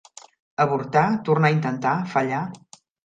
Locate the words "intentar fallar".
1.59-2.41